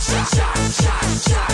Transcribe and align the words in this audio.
shot, 0.00 0.28
shot, 0.28 0.72
shot, 0.72 1.28
shot. 1.28 1.47